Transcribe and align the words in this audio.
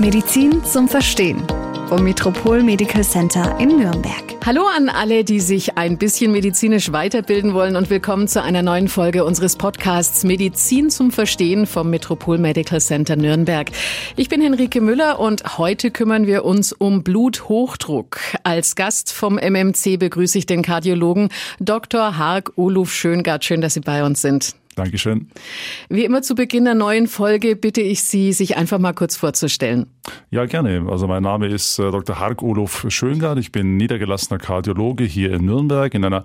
Medizin 0.00 0.64
zum 0.64 0.86
Verstehen 0.86 1.42
vom 1.88 2.04
Metropol 2.04 2.62
Medical 2.62 3.02
Center 3.02 3.58
in 3.58 3.78
Nürnberg. 3.78 4.22
Hallo 4.46 4.62
an 4.66 4.88
alle, 4.88 5.24
die 5.24 5.40
sich 5.40 5.76
ein 5.76 5.98
bisschen 5.98 6.30
medizinisch 6.30 6.92
weiterbilden 6.92 7.52
wollen 7.52 7.74
und 7.74 7.90
willkommen 7.90 8.28
zu 8.28 8.40
einer 8.40 8.62
neuen 8.62 8.86
Folge 8.86 9.24
unseres 9.24 9.56
Podcasts 9.56 10.22
Medizin 10.22 10.90
zum 10.90 11.10
Verstehen 11.10 11.66
vom 11.66 11.90
Metropol 11.90 12.38
Medical 12.38 12.80
Center 12.80 13.16
Nürnberg. 13.16 13.72
Ich 14.14 14.28
bin 14.28 14.40
Henrike 14.40 14.80
Müller 14.80 15.18
und 15.18 15.58
heute 15.58 15.90
kümmern 15.90 16.28
wir 16.28 16.44
uns 16.44 16.72
um 16.72 17.02
Bluthochdruck. 17.02 18.20
Als 18.44 18.76
Gast 18.76 19.12
vom 19.12 19.34
MMC 19.36 19.96
begrüße 19.98 20.38
ich 20.38 20.46
den 20.46 20.62
Kardiologen 20.62 21.30
Dr. 21.58 22.16
Hark 22.18 22.52
Oluf 22.54 22.92
Schöngart. 22.92 23.44
Schön, 23.44 23.60
dass 23.60 23.74
Sie 23.74 23.80
bei 23.80 24.04
uns 24.04 24.22
sind. 24.22 24.54
Dankeschön. 24.78 25.28
Wie 25.88 26.04
immer 26.04 26.22
zu 26.22 26.34
Beginn 26.34 26.64
der 26.64 26.74
neuen 26.74 27.08
Folge 27.08 27.56
bitte 27.56 27.80
ich 27.80 28.02
Sie, 28.02 28.32
sich 28.32 28.56
einfach 28.56 28.78
mal 28.78 28.92
kurz 28.92 29.16
vorzustellen. 29.16 29.86
Ja, 30.30 30.46
gerne. 30.46 30.86
Also 30.88 31.06
mein 31.06 31.22
Name 31.22 31.48
ist 31.48 31.78
äh, 31.78 31.90
Dr. 31.90 32.18
Hark 32.18 32.42
Olof 32.42 32.86
Schöngard. 32.88 33.38
Ich 33.38 33.50
bin 33.50 33.76
niedergelassener 33.76 34.38
Kardiologe 34.38 35.04
hier 35.04 35.32
in 35.32 35.44
Nürnberg 35.44 35.92
in 35.94 36.04
einer 36.04 36.24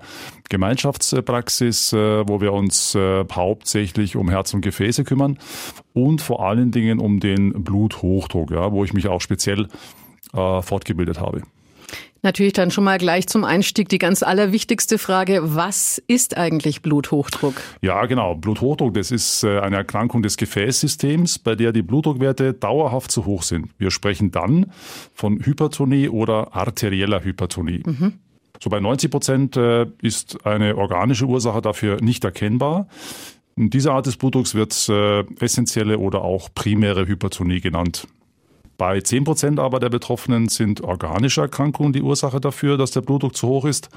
Gemeinschaftspraxis, 0.50 1.94
äh, 1.94 2.28
wo 2.28 2.42
wir 2.42 2.54
uns 2.54 2.96
äh, 2.96 3.26
hauptsächlich 3.32 4.16
um 4.16 4.30
Herz 4.30 4.54
und 4.54 4.62
Gefäße 4.62 5.04
kümmern 5.04 5.40
und 5.94 6.22
vor 6.22 6.46
allen 6.46 6.72
Dingen 6.72 7.00
um 7.00 7.20
den 7.20 7.64
Bluthochdruck, 7.64 8.52
ja, 8.52 8.72
wo 8.72 8.84
ich 8.84 8.94
mich 8.94 9.08
auch 9.08 9.22
speziell 9.22 9.68
fortgebildet 10.32 11.20
habe. 11.20 11.44
Natürlich 12.24 12.54
dann 12.54 12.72
schon 12.72 12.86
mal 12.86 12.98
gleich 12.98 13.28
zum 13.28 13.44
Einstieg 13.44 13.90
die 13.90 13.98
ganz 13.98 14.24
allerwichtigste 14.24 14.98
Frage. 14.98 15.42
Was 15.44 16.02
ist 16.08 16.38
eigentlich 16.38 16.82
Bluthochdruck? 16.82 17.56
Ja, 17.82 18.06
genau. 18.06 18.36
Bluthochdruck, 18.36 18.94
das 18.94 19.12
ist 19.12 19.44
äh, 19.44 19.60
eine 19.60 19.76
Erkrankung 19.76 20.24
des 20.24 20.38
Gefäßsystems, 20.38 21.40
bei 21.40 21.56
der 21.56 21.74
die 21.74 21.82
Blutdruckwerte 21.82 22.54
dauerhaft 22.54 23.12
zu 23.12 23.26
hoch 23.26 23.44
sind. 23.44 23.68
Wir 23.78 23.92
sprechen 23.92 24.32
dann 24.32 24.72
von 25.14 25.46
Hypertonie 25.46 26.08
oder 26.08 26.56
arterieller 26.56 27.26
Hypertonie. 27.26 27.84
Mhm. 27.86 28.14
So 28.62 28.70
bei 28.70 28.80
90 28.80 29.12
Prozent 29.12 29.58
äh, 29.58 29.88
ist 30.02 30.46
eine 30.46 30.78
organische 30.78 31.26
Ursache 31.26 31.62
dafür 31.62 32.02
nicht 32.02 32.24
erkennbar. 32.24 32.88
Diese 33.58 33.92
Art 33.92 34.06
des 34.06 34.16
Blutdrucks 34.16 34.56
wird 34.56 34.88
äh, 34.88 35.26
essentielle 35.44 35.98
oder 36.00 36.22
auch 36.22 36.50
primäre 36.56 37.06
Hypertonie 37.06 37.60
genannt. 37.60 38.08
Bei 38.84 39.00
10 39.00 39.24
Prozent 39.24 39.60
aber 39.62 39.80
der 39.80 39.88
Betroffenen 39.88 40.50
sind 40.50 40.82
organische 40.82 41.40
Erkrankungen 41.40 41.94
die 41.94 42.02
Ursache 42.02 42.42
dafür, 42.42 42.78
dass 42.78 42.92
der 42.92 43.00
Blutdruck 43.00 43.34
zu 43.34 43.48
hoch 43.48 43.64
ist. 43.64 43.88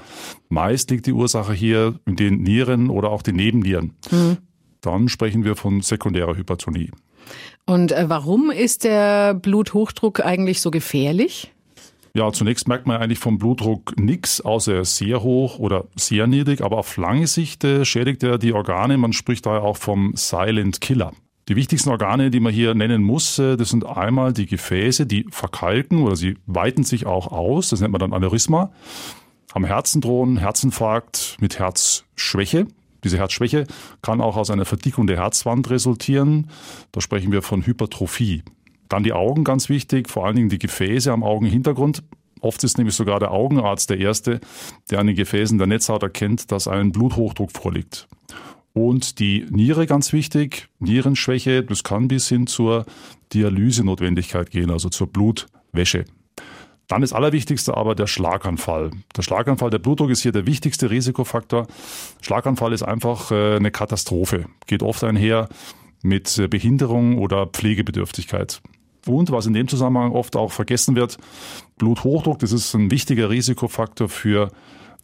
Meist 0.47 0.91
liegt 0.91 1.07
die 1.07 1.11
Ursache 1.11 1.51
hier 1.51 1.95
in 2.05 2.15
den 2.15 2.41
Nieren 2.41 2.89
oder 2.89 3.09
auch 3.09 3.21
den 3.21 3.35
Nebennieren. 3.35 3.97
Mhm. 4.11 4.37
Dann 4.79 5.09
sprechen 5.09 5.43
wir 5.43 5.57
von 5.57 5.81
sekundärer 5.81 6.37
Hypertonie. 6.37 6.91
Und 7.65 7.91
äh, 7.91 8.05
warum 8.07 8.49
ist 8.49 8.85
der 8.85 9.33
Bluthochdruck 9.33 10.21
eigentlich 10.21 10.61
so 10.61 10.71
gefährlich? 10.71 11.51
Ja, 12.13 12.31
zunächst 12.31 12.69
merkt 12.69 12.87
man 12.87 13.01
eigentlich 13.01 13.19
vom 13.19 13.39
Blutdruck 13.39 13.99
nichts, 13.99 14.39
außer 14.39 14.73
er 14.73 14.85
sehr 14.85 15.21
hoch 15.21 15.59
oder 15.59 15.83
sehr 15.97 16.27
niedrig, 16.27 16.61
aber 16.61 16.77
auf 16.77 16.95
lange 16.95 17.27
Sicht 17.27 17.65
äh, 17.65 17.83
schädigt 17.83 18.23
er 18.23 18.37
die 18.37 18.53
Organe. 18.53 18.97
Man 18.97 19.11
spricht 19.11 19.47
daher 19.47 19.63
auch 19.63 19.75
vom 19.75 20.13
Silent 20.15 20.79
Killer. 20.79 21.11
Die 21.47 21.55
wichtigsten 21.55 21.89
Organe, 21.89 22.29
die 22.29 22.41
man 22.41 22.53
hier 22.53 22.73
nennen 22.73 23.03
muss, 23.03 23.39
äh, 23.39 23.55
das 23.55 23.69
sind 23.69 23.85
einmal 23.85 24.33
die 24.33 24.45
Gefäße, 24.45 25.05
die 25.05 25.25
verkalken 25.31 26.03
oder 26.03 26.15
sie 26.15 26.37
weiten 26.45 26.83
sich 26.83 27.05
auch 27.05 27.27
aus. 27.27 27.69
Das 27.69 27.79
nennt 27.79 27.93
man 27.93 27.99
dann 27.99 28.13
Aneurysma. 28.13 28.71
Am 29.53 29.63
Herzen 29.63 30.01
drohen 30.01 30.37
Herzinfarkt 30.37 31.37
mit 31.39 31.57
Herzschwäche. 31.57 32.67
Diese 33.03 33.17
Herzschwäche 33.17 33.65
kann 34.01 34.19
auch 34.19 34.35
aus 34.35 34.49
einer 34.49 34.65
Verdickung 34.65 35.07
der 35.07 35.17
Herzwand 35.17 35.69
resultieren. 35.69 36.49
Da 36.91 36.99
sprechen 36.99 37.31
wir 37.31 37.41
von 37.41 37.65
Hypertrophie. 37.65 38.43
Dann 38.89 39.03
die 39.03 39.13
Augen, 39.13 39.43
ganz 39.43 39.69
wichtig, 39.69 40.09
vor 40.09 40.25
allen 40.25 40.35
Dingen 40.35 40.49
die 40.49 40.59
Gefäße 40.59 41.11
am 41.11 41.23
Augenhintergrund. 41.23 42.03
Oft 42.41 42.63
ist 42.63 42.77
nämlich 42.77 42.95
sogar 42.95 43.19
der 43.19 43.31
Augenarzt 43.31 43.89
der 43.89 43.99
Erste, 43.99 44.41
der 44.89 44.99
an 44.99 45.07
den 45.07 45.15
Gefäßen 45.15 45.57
der 45.57 45.67
Netzhaut 45.67 46.03
erkennt, 46.03 46.51
dass 46.51 46.67
ein 46.67 46.91
Bluthochdruck 46.91 47.51
vorliegt. 47.51 48.07
Und 48.77 49.17
die 49.17 49.43
Niere 49.49 49.87
ganz 49.87 50.13
wichtig, 50.13 50.69
Nierenschwäche, 50.77 51.63
das 51.63 51.83
kann 51.83 52.07
bis 52.07 52.29
hin 52.29 52.45
zur 52.45 52.85
Dialysenotwendigkeit 53.33 54.51
gehen, 54.51 54.69
also 54.69 54.89
zur 54.89 55.07
Blutwäsche. 55.07 56.05
Dann 56.87 57.01
das 57.01 57.11
Allerwichtigste 57.11 57.75
aber 57.75 57.95
der 57.95 58.05
Schlaganfall. 58.05 58.91
Der 59.15 59.23
Schlaganfall, 59.23 59.71
der 59.71 59.79
Blutdruck 59.79 60.11
ist 60.11 60.21
hier 60.21 60.31
der 60.31 60.45
wichtigste 60.45 60.91
Risikofaktor. 60.91 61.65
Schlaganfall 62.21 62.71
ist 62.71 62.83
einfach 62.83 63.31
äh, 63.31 63.55
eine 63.55 63.71
Katastrophe, 63.71 64.45
geht 64.67 64.83
oft 64.83 65.03
einher 65.03 65.49
mit 66.03 66.37
äh, 66.37 66.47
Behinderung 66.47 67.17
oder 67.17 67.47
Pflegebedürftigkeit. 67.47 68.61
Und 69.07 69.31
was 69.31 69.47
in 69.47 69.53
dem 69.53 69.67
Zusammenhang 69.67 70.11
oft 70.11 70.35
auch 70.35 70.51
vergessen 70.51 70.95
wird, 70.95 71.17
Bluthochdruck, 71.79 72.37
das 72.37 72.51
ist 72.51 72.75
ein 72.75 72.91
wichtiger 72.91 73.31
Risikofaktor 73.31 74.07
für 74.07 74.51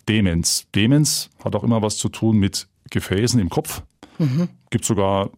Demenz. 0.08 0.68
Demenz 0.76 1.32
hat 1.44 1.56
auch 1.56 1.64
immer 1.64 1.82
was 1.82 1.98
zu 1.98 2.10
tun 2.10 2.38
mit 2.38 2.68
Gefäßen 2.94 3.40
im 3.40 3.50
Kopf. 3.50 3.84
Mhm. 4.20 4.48
Gibt 4.70 4.86
sogar 4.86 5.32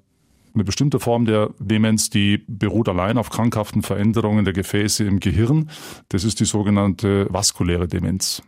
eine 0.54 0.64
bestimmte 0.64 1.00
Form 1.00 1.26
der 1.26 1.50
Demenz, 1.60 2.10
die 2.10 2.44
beruht 2.48 2.88
allein 2.88 3.18
auf 3.18 3.30
krankhaften 3.30 3.82
Veränderungen 3.82 4.46
der 4.46 4.54
Gefäße 4.54 5.04
im 5.04 5.20
Gehirn. 5.20 5.70
Das 6.10 6.24
ist 6.24 6.40
die 6.40 6.46
sogenannte 6.46 7.28
vaskuläre 7.30 7.88
Demenz. 7.88 8.42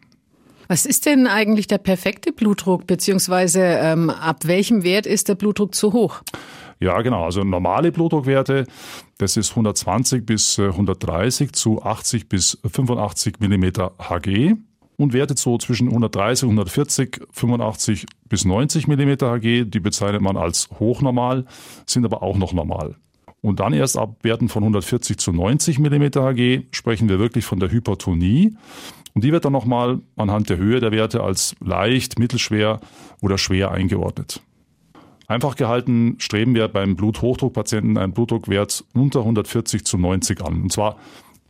Was 0.69 0.85
ist 0.85 1.05
denn 1.05 1.27
eigentlich 1.27 1.67
der 1.67 1.77
perfekte 1.77 2.31
Blutdruck, 2.33 2.87
beziehungsweise 2.87 3.61
ähm, 3.61 4.09
ab 4.09 4.45
welchem 4.45 4.83
Wert 4.83 5.05
ist 5.05 5.29
der 5.29 5.35
Blutdruck 5.35 5.73
zu 5.73 5.93
hoch? 5.93 6.21
Ja, 6.79 7.01
genau. 7.01 7.23
Also 7.23 7.43
normale 7.43 7.91
Blutdruckwerte, 7.91 8.65
das 9.17 9.37
ist 9.37 9.51
120 9.51 10.25
bis 10.25 10.59
130 10.59 11.53
zu 11.53 11.81
80 11.81 12.29
bis 12.29 12.57
85 12.63 13.39
Millimeter 13.39 13.93
Hg 13.97 14.57
und 14.97 15.13
Werte 15.13 15.35
so 15.37 15.57
zwischen 15.57 15.87
130, 15.87 16.43
140, 16.43 17.21
85 17.31 18.05
bis 18.27 18.45
90 18.45 18.87
mm 18.87 19.11
Hg, 19.21 19.65
die 19.65 19.79
bezeichnet 19.79 20.21
man 20.21 20.37
als 20.37 20.69
hochnormal, 20.79 21.45
sind 21.85 22.05
aber 22.05 22.23
auch 22.23 22.37
noch 22.37 22.53
normal. 22.53 22.95
Und 23.41 23.59
dann 23.59 23.73
erst 23.73 23.97
ab 23.97 24.17
Werten 24.23 24.49
von 24.49 24.63
140 24.63 25.17
zu 25.17 25.31
90 25.31 25.79
mm 25.79 26.03
Hg 26.15 26.67
sprechen 26.71 27.07
wir 27.07 27.19
wirklich 27.19 27.45
von 27.45 27.59
der 27.59 27.71
Hypertonie. 27.71 28.57
Und 29.13 29.23
die 29.23 29.31
wird 29.31 29.45
dann 29.45 29.53
nochmal 29.53 29.99
anhand 30.15 30.49
der 30.49 30.57
Höhe 30.57 30.79
der 30.79 30.91
Werte 30.91 31.23
als 31.23 31.55
leicht, 31.59 32.19
mittelschwer 32.19 32.79
oder 33.21 33.37
schwer 33.37 33.71
eingeordnet. 33.71 34.41
Einfach 35.27 35.55
gehalten 35.55 36.15
streben 36.19 36.55
wir 36.55 36.69
beim 36.69 36.95
Bluthochdruckpatienten 36.95 37.97
einen 37.97 38.13
Blutdruckwert 38.13 38.85
unter 38.93 39.19
140 39.19 39.85
zu 39.85 39.97
90 39.97 40.41
an. 40.41 40.61
Und 40.63 40.71
zwar 40.71 40.97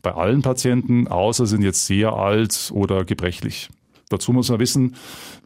bei 0.08 0.14
allen 0.14 0.42
Patienten, 0.42 1.10
außer 1.10 1.46
sind 1.46 1.64
jetzt 1.64 1.86
sehr 1.86 2.14
alt 2.14 2.72
oder 2.74 3.04
gebrechlich. 3.04 3.68
Dazu 4.08 4.32
muss 4.32 4.50
man 4.50 4.62
wissen, 4.62 4.96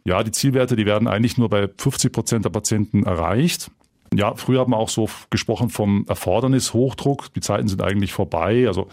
ja, 0.04 0.22
die 0.22 0.30
Zielwerte, 0.30 0.76
die 0.76 0.86
werden 0.86 1.08
eigentlich 1.08 1.36
nur 1.36 1.48
bei 1.48 1.68
50 1.76 2.12
Prozent 2.12 2.44
der 2.44 2.50
Patienten 2.50 3.02
erreicht. 3.02 3.72
Ja, 4.14 4.34
früher 4.34 4.60
hat 4.60 4.68
man 4.68 4.78
auch 4.78 4.88
so 4.88 5.08
gesprochen 5.30 5.70
vom 5.70 6.04
Erfordernis-Hochdruck. 6.08 7.32
Die 7.34 7.40
Zeiten 7.40 7.68
sind 7.68 7.82
eigentlich 7.82 8.12
vorbei. 8.12 8.66
Also 8.66 8.88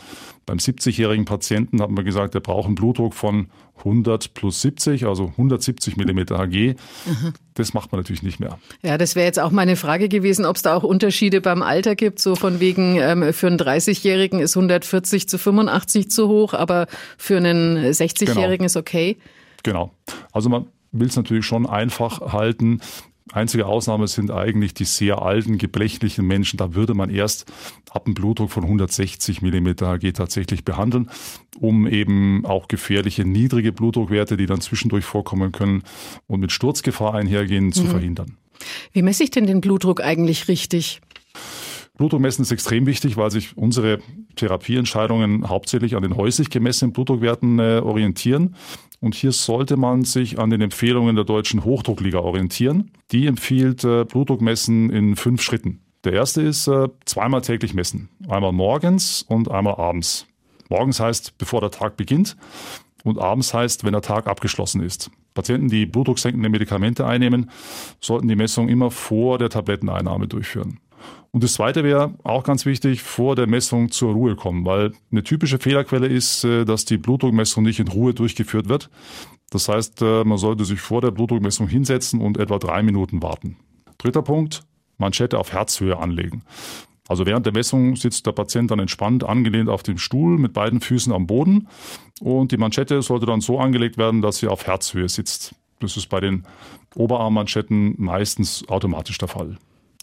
beim 0.45 0.57
70-jährigen 0.57 1.25
Patienten 1.25 1.81
hat 1.81 1.89
man 1.89 2.05
gesagt, 2.05 2.33
der 2.33 2.39
braucht 2.39 2.67
einen 2.67 2.75
Blutdruck 2.75 3.13
von 3.13 3.49
100 3.79 4.33
plus 4.33 4.61
70, 4.61 5.05
also 5.05 5.25
170 5.25 5.97
Millimeter 5.97 6.37
Hg. 6.37 6.75
Mhm. 7.05 7.33
Das 7.53 7.73
macht 7.73 7.91
man 7.91 7.99
natürlich 7.99 8.23
nicht 8.23 8.39
mehr. 8.39 8.57
Ja, 8.81 8.97
das 8.97 9.15
wäre 9.15 9.25
jetzt 9.25 9.39
auch 9.39 9.51
meine 9.51 9.75
Frage 9.75 10.09
gewesen, 10.09 10.45
ob 10.45 10.55
es 10.55 10.61
da 10.61 10.75
auch 10.75 10.83
Unterschiede 10.83 11.41
beim 11.41 11.61
Alter 11.61 11.95
gibt. 11.95 12.19
So 12.19 12.35
von 12.35 12.59
wegen, 12.59 12.95
ähm, 12.95 13.33
für 13.33 13.47
einen 13.47 13.59
30-Jährigen 13.59 14.39
ist 14.39 14.55
140 14.55 15.27
zu 15.27 15.37
85 15.37 16.09
zu 16.09 16.27
hoch, 16.27 16.53
aber 16.53 16.87
für 17.17 17.37
einen 17.37 17.77
60-Jährigen 17.77 18.57
genau. 18.57 18.65
ist 18.65 18.77
okay. 18.77 19.17
Genau. 19.63 19.91
Also 20.31 20.49
man 20.49 20.67
will 20.91 21.07
es 21.07 21.15
natürlich 21.15 21.45
schon 21.45 21.65
einfach 21.67 22.33
halten. 22.33 22.81
Einzige 23.31 23.67
Ausnahme 23.67 24.07
sind 24.07 24.31
eigentlich 24.31 24.73
die 24.73 24.85
sehr 24.85 25.21
alten, 25.21 25.57
gebrechlichen 25.57 26.25
Menschen. 26.25 26.57
Da 26.57 26.73
würde 26.73 26.93
man 26.93 27.09
erst 27.09 27.45
ab 27.91 28.05
einem 28.05 28.15
Blutdruck 28.15 28.51
von 28.51 28.63
160 28.63 29.41
mm 29.41 29.67
Hg 29.81 30.11
tatsächlich 30.13 30.65
behandeln, 30.65 31.09
um 31.59 31.87
eben 31.87 32.45
auch 32.45 32.67
gefährliche 32.67 33.25
niedrige 33.25 33.71
Blutdruckwerte, 33.71 34.37
die 34.37 34.45
dann 34.45 34.61
zwischendurch 34.61 35.05
vorkommen 35.05 35.51
können 35.51 35.83
und 36.27 36.39
mit 36.39 36.51
Sturzgefahr 36.51 37.13
einhergehen, 37.13 37.65
mhm. 37.65 37.73
zu 37.73 37.85
verhindern. 37.85 38.37
Wie 38.93 39.01
messe 39.01 39.23
ich 39.23 39.31
denn 39.31 39.45
den 39.45 39.61
Blutdruck 39.61 40.01
eigentlich 40.01 40.47
richtig? 40.47 41.01
Blutdruck 41.99 42.21
messen 42.21 42.43
ist 42.43 42.51
extrem 42.51 42.85
wichtig, 42.85 43.17
weil 43.17 43.29
sich 43.29 43.57
unsere 43.57 43.99
Therapieentscheidungen 44.37 45.49
hauptsächlich 45.49 45.97
an 45.97 46.01
den 46.01 46.15
häuslich 46.15 46.49
gemessenen 46.49 46.93
Blutdruckwerten 46.93 47.59
äh, 47.59 47.81
orientieren. 47.83 48.55
Und 48.99 49.15
hier 49.15 49.31
sollte 49.31 49.77
man 49.77 50.03
sich 50.03 50.39
an 50.39 50.49
den 50.49 50.61
Empfehlungen 50.61 51.15
der 51.15 51.25
Deutschen 51.25 51.63
Hochdruckliga 51.63 52.19
orientieren. 52.19 52.91
Die 53.11 53.27
empfiehlt 53.27 53.83
äh, 53.83 54.03
Blutdruckmessen 54.03 54.89
in 54.89 55.15
fünf 55.15 55.41
Schritten. 55.41 55.79
Der 56.03 56.13
erste 56.13 56.41
ist 56.41 56.67
äh, 56.67 56.89
zweimal 57.05 57.41
täglich 57.41 57.73
messen. 57.73 58.09
Einmal 58.27 58.51
morgens 58.51 59.23
und 59.23 59.49
einmal 59.49 59.75
abends. 59.75 60.27
Morgens 60.69 60.99
heißt, 60.99 61.37
bevor 61.37 61.61
der 61.61 61.71
Tag 61.71 61.97
beginnt. 61.97 62.35
Und 63.03 63.17
abends 63.19 63.53
heißt, 63.53 63.85
wenn 63.85 63.93
der 63.93 64.01
Tag 64.01 64.27
abgeschlossen 64.27 64.81
ist. 64.81 65.09
Patienten, 65.33 65.69
die 65.69 65.85
blutdrucksenkende 65.85 66.49
Medikamente 66.49 67.05
einnehmen, 67.05 67.49
sollten 68.01 68.27
die 68.27 68.35
Messung 68.35 68.67
immer 68.67 68.91
vor 68.91 69.37
der 69.37 69.49
Tabletteneinnahme 69.49 70.27
durchführen. 70.27 70.79
Und 71.31 71.43
das 71.43 71.53
Zweite 71.53 71.83
wäre 71.83 72.15
auch 72.23 72.43
ganz 72.43 72.65
wichtig, 72.65 73.03
vor 73.03 73.35
der 73.35 73.47
Messung 73.47 73.91
zur 73.91 74.13
Ruhe 74.13 74.35
kommen, 74.35 74.65
weil 74.65 74.93
eine 75.11 75.23
typische 75.23 75.59
Fehlerquelle 75.59 76.07
ist, 76.07 76.43
äh, 76.43 76.65
dass 76.65 76.85
die 76.85 76.97
Blutdruckmessung 76.97 77.63
nicht 77.63 77.79
in 77.79 77.87
Ruhe 77.87 78.13
durchgeführt 78.13 78.69
wird. 78.69 78.89
Das 79.51 79.67
heißt, 79.67 80.01
äh, 80.01 80.23
man 80.23 80.37
sollte 80.37 80.65
sich 80.65 80.79
vor 80.79 81.01
der 81.01 81.11
Blutdruckmessung 81.11 81.67
hinsetzen 81.67 82.21
und 82.21 82.37
etwa 82.37 82.59
drei 82.59 82.83
Minuten 82.83 83.21
warten. 83.21 83.57
Dritter 83.97 84.21
Punkt, 84.21 84.61
Manschette 84.97 85.37
auf 85.37 85.53
Herzhöhe 85.53 85.97
anlegen. 85.97 86.43
Also 87.07 87.25
während 87.25 87.45
der 87.47 87.53
Messung 87.53 87.95
sitzt 87.95 88.27
der 88.27 88.33
Patient 88.33 88.69
dann 88.69 88.77
entspannt 88.77 89.23
angelehnt 89.23 89.67
auf 89.67 89.81
dem 89.81 89.97
Stuhl 89.97 90.37
mit 90.37 90.53
beiden 90.53 90.79
Füßen 90.79 91.11
am 91.11 91.25
Boden 91.25 91.67
und 92.21 92.51
die 92.51 92.57
Manschette 92.57 93.01
sollte 93.01 93.25
dann 93.25 93.41
so 93.41 93.59
angelegt 93.59 93.97
werden, 93.97 94.21
dass 94.21 94.37
sie 94.37 94.47
auf 94.47 94.67
Herzhöhe 94.67 95.09
sitzt. 95.09 95.55
Das 95.79 95.97
ist 95.97 96.07
bei 96.07 96.19
den 96.19 96.45
Oberarmmanschetten 96.95 97.95
meistens 97.97 98.67
automatisch 98.69 99.17
der 99.17 99.27
Fall. 99.27 99.57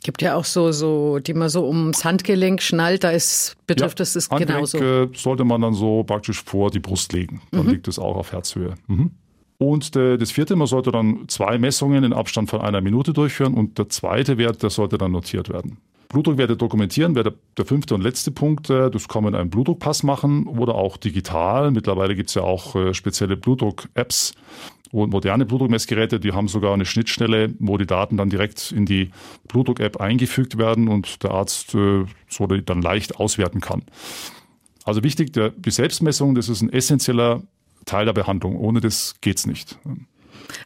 Gibt 0.07 0.23
ja 0.23 0.37
auch 0.37 0.45
so, 0.45 0.71
so, 0.71 1.19
die 1.19 1.35
man 1.35 1.49
so 1.49 1.67
ums 1.67 2.05
Handgelenk 2.05 2.63
schnallt, 2.63 3.03
da 3.03 3.11
ist, 3.11 3.57
betrifft 3.67 3.99
ja, 3.99 4.05
das 4.05 4.13
das 4.13 4.31
Handgelenk 4.31 4.71
genauso. 4.71 4.79
Äh, 4.79 5.09
sollte 5.17 5.43
man 5.43 5.61
dann 5.61 5.75
so 5.75 6.05
praktisch 6.05 6.45
vor 6.45 6.71
die 6.71 6.79
Brust 6.79 7.13
legen. 7.13 7.43
Dann 7.51 7.65
mhm. 7.65 7.73
liegt 7.73 7.89
es 7.89 7.99
auch 7.99 8.15
auf 8.15 8.31
Herzhöhe. 8.31 8.75
Mhm. 8.87 9.11
Und 9.59 9.97
äh, 9.97 10.17
das 10.17 10.31
vierte, 10.31 10.55
man 10.55 10.69
sollte 10.69 10.93
dann 10.93 11.25
zwei 11.27 11.59
Messungen 11.59 12.05
in 12.05 12.13
Abstand 12.13 12.49
von 12.49 12.61
einer 12.61 12.81
Minute 12.81 13.13
durchführen 13.13 13.55
und 13.55 13.79
der 13.79 13.89
zweite 13.89 14.39
Wert, 14.39 14.63
der 14.63 14.71
sollte 14.71 14.97
dann 14.97 15.11
notiert 15.11 15.49
werden. 15.49 15.79
Blutdruckwerte 16.09 16.57
dokumentieren 16.57 17.15
wäre 17.15 17.35
der, 17.57 17.67
fünfte 17.67 17.95
und 17.95 18.03
letzte 18.03 18.31
Punkt. 18.31 18.71
Äh, 18.71 18.91
das 18.91 19.09
kann 19.09 19.25
man 19.25 19.35
in 19.35 19.41
einem 19.41 19.51
Blutdruckpass 19.51 20.03
machen 20.03 20.47
oder 20.47 20.75
auch 20.75 20.97
digital. 20.97 21.71
Mittlerweile 21.71 22.15
gibt 22.15 22.29
es 22.29 22.35
ja 22.35 22.43
auch 22.43 22.75
äh, 22.77 22.95
spezielle 22.95 23.37
Blutdruck-Apps, 23.37 24.35
und 24.93 25.11
moderne 25.11 25.45
Blutdruckmessgeräte, 25.45 26.21
die 26.21 26.33
haben 26.33 26.49
sogar 26.49 26.73
eine 26.73 26.85
Schnittstelle, 26.85 27.55
wo 27.59 27.77
die 27.77 27.87
Daten 27.87 28.17
dann 28.17 28.31
direkt 28.31 28.73
in 28.73 28.87
die 28.87 29.11
Blutdruck-App 29.49 30.01
eingefügt 30.01 30.59
werden 30.59 30.89
und 30.89 31.23
der 31.23 31.33
Arzt 31.33 31.75
äh, 31.75 32.05
so 32.29 32.47
dann 32.47 32.83
leicht 32.83 33.17
auswerten 33.17 33.61
kann. 33.61 33.83
Also 34.85 35.03
wichtig, 35.03 35.33
die 35.33 35.71
Selbstmessung, 35.71 36.35
das 36.35 36.49
ist 36.49 36.63
ein 36.63 36.73
essentieller 36.73 37.43
Teil 37.85 38.05
der 38.05 38.13
Behandlung. 38.13 38.57
Ohne 38.57 38.81
das 38.81 39.17
geht's 39.21 39.47
nicht. 39.47 39.79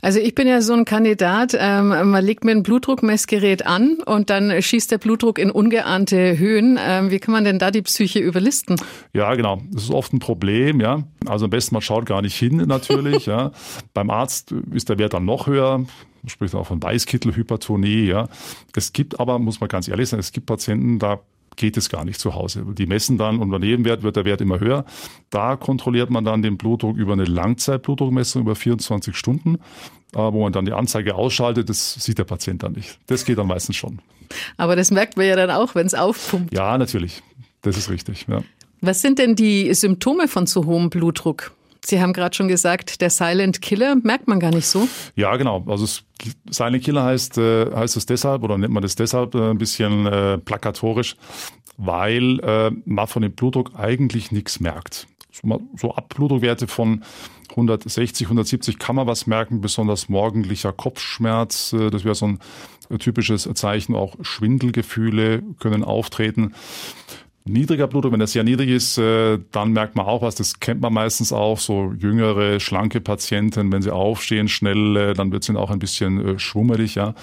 Also 0.03 0.19
ich 0.19 0.35
bin 0.35 0.49
ja 0.49 0.61
so 0.61 0.73
ein 0.73 0.85
Kandidat, 0.85 1.57
ähm, 1.59 1.89
man 1.89 2.25
legt 2.25 2.45
mir 2.45 2.53
ein 2.53 2.63
Blutdruckmessgerät 2.63 3.67
an 3.67 3.99
und 4.05 4.31
dann 4.31 4.63
schießt 4.63 4.91
der 4.91 4.99
Blutdruck 4.99 5.39
in 5.39 5.51
ungeahnte 5.51 6.39
Höhen. 6.39 6.79
Ähm, 6.81 7.11
wie 7.11 7.19
kann 7.19 7.33
man 7.33 7.45
denn 7.45 7.59
da 7.59 7.71
die 7.71 7.83
Psyche 7.83 8.19
überlisten? 8.19 8.77
Ja, 9.13 9.35
genau. 9.35 9.61
Das 9.73 9.85
ist 9.85 9.91
oft 9.91 10.13
ein 10.13 10.19
Problem, 10.19 10.81
ja. 10.81 11.05
Also 11.27 11.47
am 11.47 11.51
besten 11.51 11.75
man 11.75 11.83
schaut 11.83 12.07
gar 12.07 12.23
nicht 12.23 12.37
hin 12.37 12.57
natürlich, 12.67 13.27
ja. 13.27 13.53
Beim 13.95 14.11
Arzt 14.11 14.53
ist 14.73 14.89
der 14.89 14.99
Wert 14.99 15.15
dann 15.15 15.25
noch 15.25 15.47
höher. 15.47 15.79
Man 15.79 16.29
spricht 16.29 16.55
auch 16.55 16.67
von 16.67 16.83
Weißkittelhypertonie, 16.83 18.07
ja. 18.07 18.29
Es 18.75 18.93
gibt 18.93 19.21
aber, 19.21 19.39
muss 19.39 19.61
man 19.61 19.69
ganz 19.69 19.89
ehrlich 19.89 20.09
sagen, 20.09 20.21
es 20.21 20.33
gibt 20.33 20.47
Patienten, 20.47 20.99
da 20.99 21.21
geht 21.61 21.77
es 21.77 21.91
gar 21.91 22.07
nicht 22.07 22.19
zu 22.19 22.35
Hause. 22.35 22.65
Die 22.67 22.87
messen 22.87 23.19
dann 23.19 23.39
und 23.39 23.51
bei 23.51 23.59
Nebenwert 23.59 24.03
wird 24.03 24.17
der 24.17 24.25
Wert 24.25 24.41
immer 24.41 24.61
höher. 24.61 24.87
Da 25.29 25.57
kontrolliert 25.57 26.09
man 26.09 26.25
dann 26.25 26.41
den 26.41 26.57
Blutdruck 26.57 26.97
über 26.97 27.13
eine 27.13 27.25
Langzeitblutdruckmessung 27.25 28.43
über 28.43 28.57
24 28.57 29.15
Stunden, 29.15 29.57
äh, 30.15 30.19
wo 30.19 30.43
man 30.43 30.53
dann 30.55 30.65
die 30.65 30.73
Anzeige 30.73 31.15
ausschaltet. 31.15 31.69
Das 31.69 31.95
sieht 31.95 32.19
der 32.19 32.25
Patient 32.25 32.63
dann 32.63 32.73
nicht. 32.73 32.99
Das 33.09 33.27
geht 33.27 33.37
dann 33.37 33.47
meistens 33.47 33.77
schon. 33.77 34.01
Aber 34.57 34.75
das 34.75 34.91
merkt 34.91 35.19
man 35.19 35.27
ja 35.27 35.37
dann 35.37 35.51
auch, 35.51 35.75
wenn 35.75 35.87
es 35.87 35.93
aufpumpt. 35.93 36.55
Ja, 36.55 36.79
natürlich. 36.79 37.23
Das 37.61 37.77
ist 37.77 37.91
richtig. 37.91 38.27
Ja. 38.27 38.43
Was 38.81 39.03
sind 39.03 39.19
denn 39.19 39.37
die 39.37 39.75
Symptome 39.75 40.29
von 40.29 40.47
zu 40.47 40.65
hohem 40.65 40.89
Blutdruck? 40.89 41.53
Sie 41.85 42.01
haben 42.01 42.13
gerade 42.13 42.35
schon 42.37 42.49
gesagt, 42.49 43.01
der 43.01 43.11
Silent 43.11 43.63
Killer 43.63 43.97
merkt 43.97 44.29
man 44.29 44.41
gar 44.41 44.51
nicht 44.51 44.67
so. 44.67 44.89
Ja, 45.17 45.37
genau. 45.37 45.65
Also 45.67 45.87
Silent 46.51 46.85
Killer 46.85 47.05
heißt, 47.05 47.39
äh, 47.39 47.75
heißt 47.75 47.97
es 47.97 48.07
deshalb 48.07 48.43
oder 48.43 48.59
nennt 48.59 48.73
man 48.73 48.83
das 48.83 48.95
deshalb 48.97 49.35
äh, 49.35 49.51
ein 49.51 49.59
bisschen 49.59 50.07
äh, 50.07 50.39
plakatorisch, 50.39 51.17
weil 51.77 52.41
äh, 52.41 52.71
man 52.85 53.07
von 53.07 53.23
dem 53.23 53.33
Blutdruck 53.33 53.73
eigentlich 53.77 54.31
nichts 54.31 54.61
merkt. 54.61 55.07
So, 55.33 55.61
so 55.77 55.95
ab 55.95 56.15
Blutdruckwerte 56.15 56.67
von 56.67 57.03
160, 57.51 58.27
170 58.27 58.79
kann 58.79 58.97
man 58.97 59.07
was 59.07 59.27
merken, 59.27 59.61
besonders 59.61 60.09
morgendlicher 60.09 60.73
Kopfschmerz. 60.73 61.73
Äh, 61.73 61.91
das 61.91 62.05
wäre 62.05 62.15
so 62.15 62.27
ein 62.27 62.39
typisches 62.99 63.49
Zeichen. 63.55 63.95
Auch 63.95 64.17
Schwindelgefühle 64.21 65.43
können 65.59 65.85
auftreten 65.85 66.55
niedriger 67.45 67.87
Blutdruck, 67.87 68.13
wenn 68.13 68.21
er 68.21 68.27
sehr 68.27 68.45
niedrig 68.45 68.71
ist, 68.71 68.99
äh, 68.99 69.39
dann 69.51 69.73
merkt 69.73 69.97
man 69.97 70.07
auch 70.07 70.23
was. 70.23 70.35
Das 70.35 70.61
kennt 70.61 70.81
man 70.81 70.93
meistens 70.93 71.33
auch. 71.33 71.59
So 71.59 71.93
jüngere, 71.99 72.61
schlanke 72.61 73.01
Patienten, 73.01 73.73
wenn 73.73 73.83
sie 73.83 73.93
aufstehen 73.93 74.49
schnell, 74.49 74.97
äh, 74.97 75.15
dann 75.15 75.33
wird 75.33 75.43
es 75.43 75.49
ihnen 75.49 75.59
auch 75.59 75.71
ein 75.71 75.79
bisschen 75.79 76.27
äh, 76.27 76.39
schwummelig, 76.39 76.95
ja. 76.95 77.15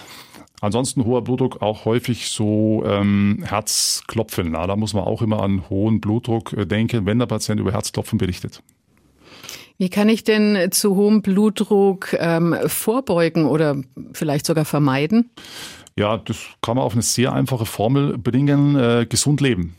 Ansonsten 0.60 1.06
hoher 1.06 1.24
Blutdruck 1.24 1.62
auch 1.62 1.86
häufig 1.86 2.30
so 2.30 2.84
ähm, 2.84 3.44
Herzklopfen. 3.46 4.52
Na, 4.52 4.66
da 4.66 4.75
muss 4.75 4.96
man 4.96 5.04
auch 5.04 5.22
immer 5.22 5.44
an 5.44 5.69
hohen 5.69 6.02
Blutdruck 6.02 6.56
denken, 6.68 7.06
wenn 7.06 7.19
der 7.19 7.28
Patient 7.28 7.60
über 7.60 7.72
Herzklopfen 7.72 8.18
berichtet. 8.18 8.64
Wie 9.78 9.90
kann 9.90 10.10
ich 10.10 10.24
denn 10.24 10.72
zu 10.72 10.96
hohem 10.96 11.22
Blutdruck 11.22 12.16
ähm, 12.18 12.56
vorbeugen 12.66 13.46
oder 13.46 13.80
vielleicht 14.14 14.48
sogar 14.48 14.66
vermeiden? 14.66 15.30
Ja, 15.96 16.18
das 16.18 16.38
kann 16.64 16.78
man 16.78 16.86
auf 16.86 16.94
eine 16.94 17.04
sehr 17.04 17.34
einfache 17.34 17.68
Formel 17.68 18.18
bringen. 18.18 18.75
Äh, 18.75 19.06
gesund 19.08 19.42
leben. 19.42 19.75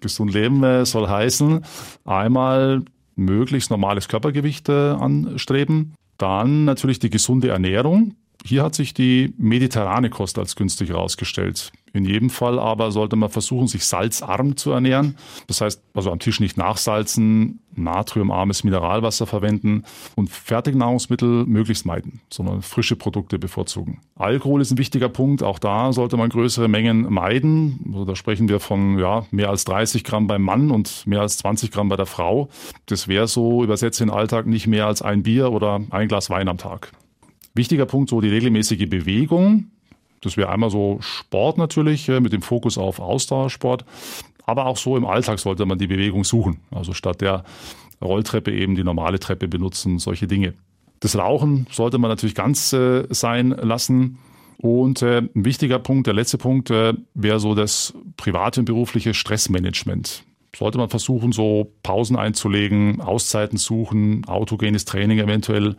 Gesund 0.00 0.32
leben 0.32 0.62
äh, 0.62 0.84
soll 0.84 1.08
heißen, 1.08 1.64
einmal 2.04 2.82
möglichst 3.16 3.70
normales 3.70 4.08
Körpergewicht 4.08 4.68
äh, 4.68 4.90
anstreben, 4.90 5.94
dann 6.18 6.64
natürlich 6.64 6.98
die 6.98 7.10
gesunde 7.10 7.48
Ernährung. 7.48 8.14
Hier 8.44 8.62
hat 8.62 8.74
sich 8.74 8.94
die 8.94 9.34
mediterrane 9.38 10.10
Kost 10.10 10.38
als 10.38 10.56
günstig 10.56 10.90
herausgestellt. 10.90 11.72
In 11.92 12.04
jedem 12.04 12.30
Fall 12.30 12.58
aber 12.58 12.92
sollte 12.92 13.16
man 13.16 13.30
versuchen, 13.30 13.66
sich 13.66 13.84
salzarm 13.84 14.56
zu 14.56 14.70
ernähren. 14.70 15.16
Das 15.48 15.60
heißt, 15.60 15.82
also 15.92 16.12
am 16.12 16.20
Tisch 16.20 16.38
nicht 16.38 16.56
nachsalzen, 16.56 17.58
natriumarmes 17.74 18.62
Mineralwasser 18.62 19.26
verwenden 19.26 19.84
und 20.14 20.30
Fertignahrungsmittel 20.30 21.46
möglichst 21.46 21.86
meiden, 21.86 22.20
sondern 22.30 22.62
frische 22.62 22.94
Produkte 22.96 23.38
bevorzugen. 23.38 24.00
Alkohol 24.14 24.60
ist 24.60 24.70
ein 24.70 24.78
wichtiger 24.78 25.08
Punkt. 25.08 25.42
Auch 25.42 25.58
da 25.58 25.92
sollte 25.92 26.16
man 26.16 26.30
größere 26.30 26.68
Mengen 26.68 27.12
meiden. 27.12 27.80
Also 27.92 28.04
da 28.04 28.14
sprechen 28.14 28.48
wir 28.48 28.60
von 28.60 28.98
ja, 28.98 29.26
mehr 29.32 29.50
als 29.50 29.64
30 29.64 30.04
Gramm 30.04 30.28
beim 30.28 30.42
Mann 30.42 30.70
und 30.70 31.06
mehr 31.06 31.20
als 31.20 31.38
20 31.38 31.72
Gramm 31.72 31.88
bei 31.88 31.96
der 31.96 32.06
Frau. 32.06 32.48
Das 32.86 33.08
wäre 33.08 33.26
so 33.26 33.64
übersetzt 33.64 34.00
in 34.00 34.08
den 34.08 34.16
Alltag 34.16 34.46
nicht 34.46 34.66
mehr 34.68 34.86
als 34.86 35.02
ein 35.02 35.24
Bier 35.24 35.50
oder 35.50 35.80
ein 35.90 36.08
Glas 36.08 36.30
Wein 36.30 36.48
am 36.48 36.58
Tag. 36.58 36.92
Wichtiger 37.54 37.86
Punkt, 37.86 38.10
so 38.10 38.20
die 38.20 38.28
regelmäßige 38.28 38.88
Bewegung. 38.88 39.70
Das 40.20 40.36
wäre 40.36 40.50
einmal 40.50 40.70
so 40.70 40.98
Sport 41.00 41.58
natürlich 41.58 42.08
mit 42.08 42.32
dem 42.32 42.42
Fokus 42.42 42.78
auf 42.78 43.00
Ausdauersport. 43.00 43.84
Aber 44.44 44.66
auch 44.66 44.76
so 44.76 44.96
im 44.96 45.06
Alltag 45.06 45.38
sollte 45.38 45.64
man 45.66 45.78
die 45.78 45.86
Bewegung 45.86 46.24
suchen. 46.24 46.60
Also 46.70 46.92
statt 46.92 47.20
der 47.20 47.44
Rolltreppe 48.02 48.52
eben 48.52 48.74
die 48.74 48.84
normale 48.84 49.18
Treppe 49.18 49.48
benutzen, 49.48 49.98
solche 49.98 50.26
Dinge. 50.26 50.54
Das 51.00 51.16
Rauchen 51.16 51.66
sollte 51.70 51.98
man 51.98 52.10
natürlich 52.10 52.34
ganz 52.34 52.72
äh, 52.72 53.06
sein 53.10 53.50
lassen. 53.50 54.18
Und 54.58 55.00
äh, 55.00 55.18
ein 55.18 55.44
wichtiger 55.44 55.78
Punkt, 55.78 56.06
der 56.06 56.14
letzte 56.14 56.36
Punkt, 56.36 56.70
äh, 56.70 56.92
wäre 57.14 57.40
so 57.40 57.54
das 57.54 57.94
private 58.16 58.60
und 58.60 58.66
berufliche 58.66 59.14
Stressmanagement. 59.14 60.24
Sollte 60.54 60.78
man 60.78 60.90
versuchen, 60.90 61.32
so 61.32 61.72
Pausen 61.82 62.16
einzulegen, 62.16 63.00
Auszeiten 63.00 63.56
suchen, 63.56 64.26
autogenes 64.26 64.84
Training 64.84 65.18
eventuell, 65.20 65.76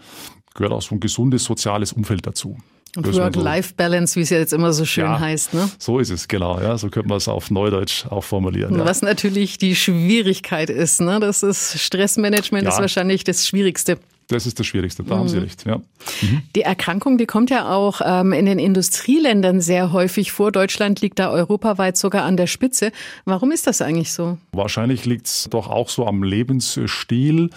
gehört 0.53 0.73
auch 0.73 0.81
so 0.81 0.95
ein 0.95 0.99
gesundes 0.99 1.43
soziales 1.43 1.93
Umfeld 1.93 2.25
dazu. 2.25 2.57
Work-Life-Balance, 2.97 4.17
wie 4.17 4.23
es 4.23 4.29
ja 4.31 4.37
jetzt 4.37 4.51
immer 4.51 4.73
so 4.73 4.83
schön 4.83 5.05
ja, 5.05 5.19
heißt. 5.19 5.53
Ne? 5.53 5.69
So 5.79 5.99
ist 5.99 6.09
es, 6.09 6.27
genau. 6.27 6.59
Ja, 6.59 6.77
so 6.77 6.89
könnte 6.89 7.07
man 7.07 7.17
es 7.17 7.27
auf 7.27 7.49
Neudeutsch 7.49 8.05
auch 8.07 8.23
formulieren. 8.23 8.77
Ja. 8.77 8.85
Was 8.85 9.01
natürlich 9.01 9.57
die 9.57 9.75
Schwierigkeit 9.75 10.69
ist. 10.69 10.99
Ne? 10.99 11.19
Das 11.21 11.41
ist 11.41 11.79
Stressmanagement 11.79 12.65
ja. 12.65 12.69
ist 12.69 12.79
wahrscheinlich 12.79 13.23
das 13.23 13.47
Schwierigste. 13.47 13.97
Das 14.31 14.45
ist 14.45 14.59
das 14.59 14.65
Schwierigste, 14.65 15.03
da 15.03 15.15
mhm. 15.15 15.19
haben 15.19 15.27
Sie 15.27 15.37
mhm. 15.37 15.43
recht. 15.43 15.65
Ja. 15.65 15.77
Mhm. 16.21 16.43
Die 16.55 16.61
Erkrankung, 16.61 17.17
die 17.17 17.25
kommt 17.25 17.49
ja 17.49 17.69
auch 17.69 18.01
ähm, 18.03 18.31
in 18.31 18.45
den 18.45 18.59
Industrieländern 18.59 19.59
sehr 19.59 19.91
häufig 19.91 20.31
vor. 20.31 20.51
Deutschland 20.51 21.01
liegt 21.01 21.19
da 21.19 21.29
europaweit 21.29 21.97
sogar 21.97 22.23
an 22.23 22.37
der 22.37 22.47
Spitze. 22.47 22.91
Warum 23.25 23.51
ist 23.51 23.67
das 23.67 23.81
eigentlich 23.81 24.13
so? 24.13 24.37
Wahrscheinlich 24.53 25.05
liegt 25.05 25.27
es 25.27 25.47
doch 25.49 25.67
auch 25.67 25.89
so 25.89 26.07
am 26.07 26.23
Lebensstil. 26.23 27.49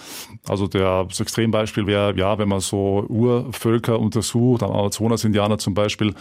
Also 0.47 0.67
der, 0.67 1.05
das 1.05 1.19
Extrembeispiel 1.19 1.87
wäre, 1.87 2.15
ja, 2.17 2.37
wenn 2.37 2.49
man 2.49 2.59
so 2.59 3.05
Urvölker 3.07 3.99
untersucht, 3.99 4.61
Amazonas-Indianer 4.61 5.57
zum 5.57 5.73
Beispiel, 5.73 6.13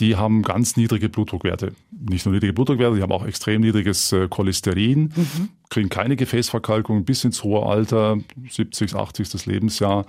die 0.00 0.16
haben 0.16 0.42
ganz 0.42 0.76
niedrige 0.76 1.08
Blutdruckwerte. 1.08 1.72
Nicht 1.90 2.24
nur 2.26 2.34
niedrige 2.34 2.52
Blutdruckwerte, 2.52 2.96
die 2.96 3.02
haben 3.02 3.12
auch 3.12 3.26
extrem 3.26 3.60
niedriges 3.60 4.12
äh, 4.12 4.28
Cholesterin, 4.28 5.12
mhm. 5.14 5.48
kriegen 5.68 5.88
keine 5.88 6.16
Gefäßverkalkung 6.16 7.04
bis 7.04 7.24
ins 7.24 7.44
hohe 7.44 7.64
Alter, 7.66 8.18
70, 8.48 8.94
80. 8.94 9.46
Lebensjahr. 9.46 10.06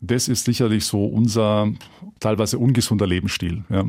Das 0.00 0.28
ist 0.28 0.44
sicherlich 0.44 0.84
so 0.84 1.04
unser 1.04 1.70
teilweise 2.20 2.58
ungesunder 2.58 3.06
Lebensstil. 3.06 3.64
Ja. 3.68 3.84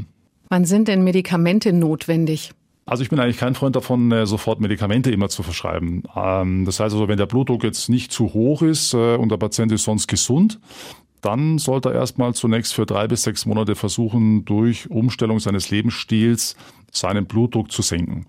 Wann 0.50 0.66
sind 0.66 0.88
denn 0.88 1.04
Medikamente 1.04 1.74
notwendig? 1.74 2.51
Also 2.86 3.04
ich 3.04 3.10
bin 3.10 3.20
eigentlich 3.20 3.38
kein 3.38 3.54
Freund 3.54 3.75
davon, 3.75 4.12
äh, 4.13 4.25
sofort 4.25 4.62
Medikamente 4.62 5.12
immer 5.12 5.27
zu 5.27 5.44
verschreiben. 5.44 6.04
Ähm, 6.16 6.63
das 6.63 6.80
heißt 6.80 6.94
also, 6.94 7.10
wenn 7.10 7.18
der 7.18 7.25
Blutdruck 7.25 7.66
jetzt 7.66 7.89
nicht 7.89 8.13
zu 8.13 8.34
hoch 8.34 8.62
ist 8.62 8.94
äh, 8.94 9.16
und 9.16 9.30
der 9.30 9.38
Patient 9.38 9.74
ist 9.74 9.84
sonst 9.84 10.08
gesund, 10.08 10.58
dann 11.21 11.57
sollte 11.57 11.89
er 11.89 11.95
erstmal 11.95 12.33
zunächst 12.33 12.74
für 12.74 12.86
drei 12.86 13.07
bis 13.07 13.24
sechs 13.24 13.45
Monate 13.45 13.75
versuchen, 13.75 14.45
durch 14.45 14.89
Umstellung 14.89 15.39
seines 15.39 15.69
Lebensstils 15.69 16.55
seinen 16.91 17.25
Blutdruck 17.25 17.71
zu 17.71 17.81
senken. 17.81 18.25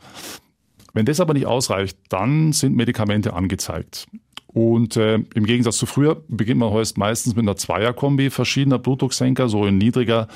Wenn 0.95 1.07
das 1.07 1.21
aber 1.21 1.35
nicht 1.35 1.47
ausreicht, 1.47 1.99
dann 2.09 2.53
sind 2.53 2.75
Medikamente 2.75 3.35
angezeigt. 3.35 4.07
Und 4.49 4.97
äh, 4.97 5.17
im 5.35 5.45
Gegensatz 5.45 5.77
zu 5.77 5.87
früher 5.87 6.23
beginnt 6.29 6.59
man 6.59 6.71
heute 6.71 6.95
meistens 6.97 7.37
mit 7.37 7.45
einer 7.45 7.57
Zweierkombi 7.57 8.31
verschiedener 8.31 8.79
Blutdrucksenker, 8.79 9.49
so 9.49 9.67
in 9.67 9.79
niedriger, 9.79 10.27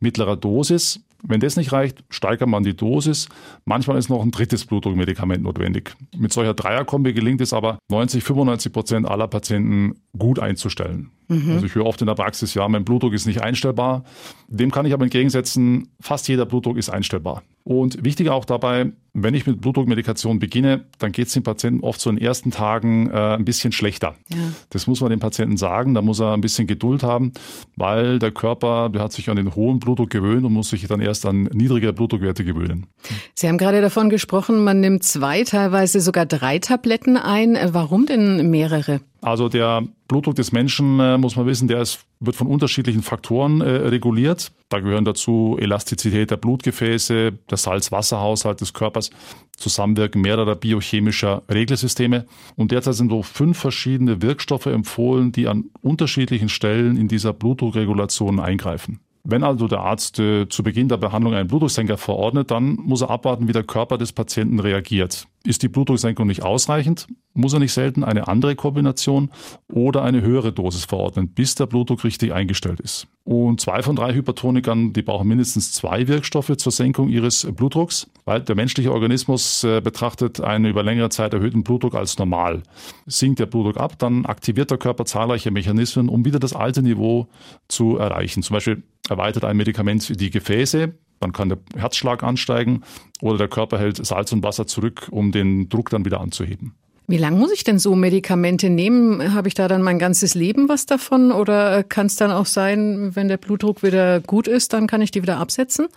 mittlerer 0.00 0.36
Dosis. 0.36 1.00
Wenn 1.22 1.40
das 1.40 1.56
nicht 1.56 1.72
reicht, 1.72 2.04
steigert 2.08 2.48
man 2.48 2.62
die 2.62 2.74
Dosis. 2.74 3.28
Manchmal 3.64 3.98
ist 3.98 4.08
noch 4.08 4.22
ein 4.22 4.30
drittes 4.30 4.64
Blutdruckmedikament 4.64 5.42
notwendig. 5.42 5.94
Mit 6.16 6.32
solcher 6.32 6.54
Dreierkombi 6.54 7.12
gelingt 7.12 7.40
es 7.40 7.52
aber 7.52 7.78
90, 7.90 8.24
95 8.24 8.72
Prozent 8.72 9.08
aller 9.08 9.28
Patienten 9.28 10.00
gut 10.16 10.38
einzustellen. 10.38 11.10
Mhm. 11.28 11.52
Also 11.52 11.66
ich 11.66 11.74
höre 11.74 11.86
oft 11.86 12.00
in 12.00 12.06
der 12.06 12.14
Praxis, 12.14 12.54
ja, 12.54 12.66
mein 12.68 12.84
Blutdruck 12.84 13.12
ist 13.12 13.26
nicht 13.26 13.42
einstellbar. 13.42 14.04
Dem 14.48 14.70
kann 14.70 14.86
ich 14.86 14.92
aber 14.92 15.04
entgegensetzen, 15.04 15.88
fast 16.00 16.28
jeder 16.28 16.46
Blutdruck 16.46 16.76
ist 16.76 16.90
einstellbar. 16.90 17.42
Und 17.70 18.04
wichtig 18.04 18.30
auch 18.30 18.44
dabei, 18.44 18.90
wenn 19.12 19.32
ich 19.32 19.46
mit 19.46 19.60
Blutdruckmedikation 19.60 20.40
beginne, 20.40 20.86
dann 20.98 21.12
geht 21.12 21.28
es 21.28 21.34
dem 21.34 21.44
Patienten 21.44 21.84
oft 21.84 22.00
so 22.00 22.10
in 22.10 22.16
den 22.16 22.24
ersten 22.24 22.50
Tagen 22.50 23.08
äh, 23.08 23.36
ein 23.36 23.44
bisschen 23.44 23.70
schlechter. 23.70 24.16
Ja. 24.28 24.38
Das 24.70 24.88
muss 24.88 25.00
man 25.00 25.10
dem 25.10 25.20
Patienten 25.20 25.56
sagen, 25.56 25.94
da 25.94 26.02
muss 26.02 26.18
er 26.18 26.32
ein 26.32 26.40
bisschen 26.40 26.66
Geduld 26.66 27.04
haben, 27.04 27.32
weil 27.76 28.18
der 28.18 28.32
Körper, 28.32 28.88
der 28.88 29.02
hat 29.02 29.12
sich 29.12 29.30
an 29.30 29.36
den 29.36 29.54
hohen 29.54 29.78
Blutdruck 29.78 30.10
gewöhnt 30.10 30.44
und 30.44 30.52
muss 30.52 30.70
sich 30.70 30.84
dann 30.88 31.00
erst 31.00 31.24
an 31.26 31.44
niedrige 31.52 31.92
Blutdruckwerte 31.92 32.44
gewöhnen. 32.44 32.88
Sie 33.34 33.46
haben 33.46 33.56
gerade 33.56 33.80
davon 33.80 34.10
gesprochen, 34.10 34.64
man 34.64 34.80
nimmt 34.80 35.04
zwei, 35.04 35.44
teilweise 35.44 36.00
sogar 36.00 36.26
drei 36.26 36.58
Tabletten 36.58 37.16
ein. 37.16 37.56
Warum 37.70 38.06
denn 38.06 38.50
mehrere? 38.50 39.00
Also 39.22 39.48
der 39.48 39.84
Blutdruck 40.08 40.34
des 40.34 40.52
Menschen, 40.52 40.98
äh, 40.98 41.18
muss 41.18 41.36
man 41.36 41.46
wissen, 41.46 41.68
der 41.68 41.82
ist, 41.82 42.06
wird 42.20 42.36
von 42.36 42.46
unterschiedlichen 42.46 43.02
Faktoren 43.02 43.60
äh, 43.60 43.68
reguliert. 43.68 44.52
Da 44.70 44.80
gehören 44.80 45.04
dazu 45.04 45.56
Elastizität 45.60 46.30
der 46.30 46.36
Blutgefäße, 46.36 47.32
der 47.32 47.58
Salz-Wasser-Haushalt 47.58 48.60
des 48.60 48.72
Körpers, 48.72 49.10
Zusammenwirken 49.56 50.22
mehrerer 50.22 50.56
biochemischer 50.56 51.42
Regelsysteme. 51.50 52.26
Und 52.56 52.72
derzeit 52.72 52.94
sind 52.94 53.10
so 53.10 53.22
fünf 53.22 53.58
verschiedene 53.58 54.22
Wirkstoffe 54.22 54.66
empfohlen, 54.66 55.32
die 55.32 55.48
an 55.48 55.66
unterschiedlichen 55.82 56.48
Stellen 56.48 56.96
in 56.96 57.08
dieser 57.08 57.32
Blutdruckregulation 57.34 58.40
eingreifen. 58.40 59.00
Wenn 59.22 59.44
also 59.44 59.68
der 59.68 59.80
Arzt 59.80 60.18
äh, 60.18 60.48
zu 60.48 60.62
Beginn 60.62 60.88
der 60.88 60.96
Behandlung 60.96 61.34
einen 61.34 61.46
Blutdrucksenker 61.46 61.98
verordnet, 61.98 62.50
dann 62.50 62.76
muss 62.76 63.02
er 63.02 63.10
abwarten, 63.10 63.48
wie 63.48 63.52
der 63.52 63.64
Körper 63.64 63.98
des 63.98 64.12
Patienten 64.12 64.60
reagiert. 64.60 65.26
Ist 65.44 65.62
die 65.62 65.68
Blutdrucksenkung 65.68 66.26
nicht 66.26 66.42
ausreichend, 66.42 67.06
muss 67.34 67.52
er 67.52 67.60
nicht 67.60 67.72
selten 67.72 68.04
eine 68.04 68.28
andere 68.28 68.56
Kombination 68.56 69.30
oder 69.68 70.02
eine 70.02 70.22
höhere 70.22 70.52
Dosis 70.52 70.84
verordnen, 70.84 71.28
bis 71.28 71.54
der 71.54 71.66
Blutdruck 71.66 72.04
richtig 72.04 72.32
eingestellt 72.32 72.80
ist. 72.80 73.06
Und 73.24 73.60
zwei 73.60 73.82
von 73.82 73.94
drei 73.94 74.14
Hypertonikern, 74.14 74.92
die 74.92 75.02
brauchen 75.02 75.28
mindestens 75.28 75.72
zwei 75.72 76.08
Wirkstoffe 76.08 76.56
zur 76.56 76.72
Senkung 76.72 77.08
ihres 77.08 77.46
Blutdrucks, 77.52 78.10
weil 78.24 78.40
der 78.40 78.56
menschliche 78.56 78.92
Organismus 78.92 79.62
äh, 79.62 79.80
betrachtet 79.80 80.40
einen 80.40 80.64
über 80.64 80.82
längere 80.82 81.10
Zeit 81.10 81.32
erhöhten 81.32 81.62
Blutdruck 81.62 81.94
als 81.94 82.18
normal. 82.18 82.62
Sinkt 83.06 83.38
der 83.38 83.46
Blutdruck 83.46 83.76
ab, 83.76 83.98
dann 83.98 84.26
aktiviert 84.26 84.70
der 84.70 84.78
Körper 84.78 85.04
zahlreiche 85.04 85.50
Mechanismen, 85.50 86.08
um 86.08 86.24
wieder 86.24 86.40
das 86.40 86.54
alte 86.54 86.82
Niveau 86.82 87.28
zu 87.68 87.98
erreichen. 87.98 88.42
Zum 88.42 88.54
Beispiel 88.54 88.82
erweitert 89.08 89.44
ein 89.44 89.56
Medikament 89.56 90.20
die 90.20 90.30
Gefäße, 90.30 90.94
dann 91.20 91.32
kann 91.32 91.50
der 91.50 91.58
Herzschlag 91.76 92.22
ansteigen 92.22 92.82
oder 93.20 93.38
der 93.38 93.48
Körper 93.48 93.78
hält 93.78 94.04
Salz 94.04 94.32
und 94.32 94.42
Wasser 94.42 94.66
zurück, 94.66 95.08
um 95.10 95.30
den 95.30 95.68
Druck 95.68 95.90
dann 95.90 96.04
wieder 96.04 96.20
anzuheben. 96.20 96.74
Wie 97.10 97.18
lange 97.18 97.38
muss 97.38 97.50
ich 97.50 97.64
denn 97.64 97.80
so 97.80 97.96
Medikamente 97.96 98.70
nehmen? 98.70 99.34
Habe 99.34 99.48
ich 99.48 99.54
da 99.54 99.66
dann 99.66 99.82
mein 99.82 99.98
ganzes 99.98 100.36
Leben 100.36 100.68
was 100.68 100.86
davon? 100.86 101.32
Oder 101.32 101.82
kann 101.82 102.06
es 102.06 102.14
dann 102.14 102.30
auch 102.30 102.46
sein, 102.46 103.16
wenn 103.16 103.26
der 103.26 103.36
Blutdruck 103.36 103.82
wieder 103.82 104.20
gut 104.20 104.46
ist, 104.46 104.72
dann 104.72 104.86
kann 104.86 105.02
ich 105.02 105.10
die 105.10 105.20
wieder 105.20 105.38
absetzen? 105.38 105.88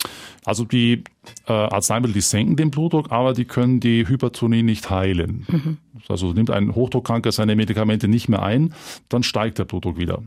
Also 0.44 0.66
die 0.66 1.04
äh, 1.48 1.54
Arzneimittel, 1.54 2.16
die 2.16 2.22
senken 2.22 2.56
den 2.56 2.72
Blutdruck, 2.72 3.12
aber 3.12 3.34
die 3.34 3.46
können 3.46 3.80
die 3.80 4.08
Hypertonie 4.08 4.64
nicht 4.64 4.90
heilen. 4.90 5.46
Mhm. 5.48 5.78
Also 6.10 6.34
nimmt 6.34 6.50
ein 6.50 6.74
Hochdruckkranker 6.74 7.32
seine 7.32 7.56
Medikamente 7.56 8.08
nicht 8.08 8.28
mehr 8.28 8.42
ein, 8.42 8.74
dann 9.10 9.22
steigt 9.22 9.60
der 9.60 9.66
Blutdruck 9.66 10.00
wieder. 10.00 10.24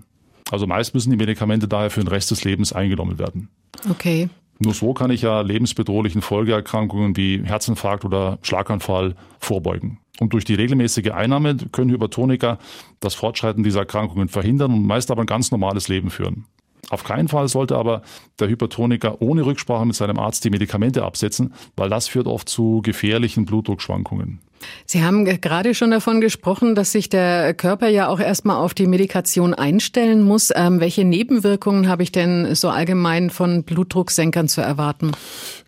Also 0.53 0.69
meist 0.69 0.95
müssen 0.95 1.11
die 1.11 1.17
Medikamente 1.17 1.67
daher 1.67 1.91
für 1.91 1.99
den 1.99 2.09
Rest 2.09 2.31
des 2.31 2.45
Lebens 2.45 2.73
eingenommen 2.73 3.19
werden. 3.19 3.49
Okay. 3.91 4.29
Nur 4.61 4.73
so 4.73 4.95
kann 4.95 5.11
ich 5.11 5.23
ja 5.23 5.41
lebensbedrohlichen 5.41 6.23
Folgeerkrankungen 6.23 7.17
wie 7.17 7.43
Herzinfarkt 7.45 8.05
oder 8.05 8.39
Schlaganfall 8.43 9.17
vorbeugen. 9.41 9.99
Und 10.21 10.33
durch 10.33 10.45
die 10.45 10.55
regelmäßige 10.55 11.11
Einnahme 11.11 11.57
können 11.73 11.91
Hypertoniker 11.91 12.59
das 13.01 13.15
Fortschreiten 13.15 13.63
dieser 13.63 13.81
Erkrankungen 13.81 14.29
verhindern 14.29 14.73
und 14.73 14.87
meist 14.87 15.11
aber 15.11 15.23
ein 15.23 15.27
ganz 15.27 15.51
normales 15.51 15.89
Leben 15.89 16.11
führen. 16.11 16.47
Auf 16.89 17.05
keinen 17.05 17.29
Fall 17.29 17.49
sollte 17.49 17.77
aber 17.77 18.03
der 18.39 18.49
Hypertoniker 18.49 19.21
ohne 19.21 19.45
Rücksprache 19.45 19.85
mit 19.85 19.97
seinem 19.97 20.19
Arzt 20.19 20.45
die 20.45 20.51
Medikamente 20.51 21.05
absetzen, 21.05 21.53
weil 21.77 21.91
das 21.91 22.07
führt 22.09 22.29
oft 22.29 22.49
zu 22.49 22.81
gefährlichen 22.83 23.45
Blutdruckschwankungen. 23.45 24.39
Sie 24.85 25.03
haben 25.03 25.25
gerade 25.25 25.75
schon 25.75 25.91
davon 25.91 26.21
gesprochen, 26.21 26.75
dass 26.75 26.93
sich 26.93 27.09
der 27.09 27.55
Körper 27.55 27.89
ja 27.89 28.09
auch 28.09 28.21
erstmal 28.21 28.57
auf 28.57 28.75
die 28.75 28.87
Medikation 28.87 29.55
einstellen 29.55 30.23
muss. 30.23 30.53
Ähm, 30.55 30.81
welche 30.81 31.05
Nebenwirkungen 31.05 31.89
habe 31.89 32.03
ich 32.03 32.13
denn 32.13 32.55
so 32.55 32.69
allgemein 32.69 33.31
von 33.31 33.65
Blutdrucksenkern 33.65 34.49
zu 34.49 34.61
erwarten? 34.61 35.13